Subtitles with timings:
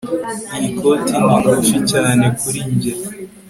[0.55, 2.93] Iyi koti ni ngufi cyane kuri njye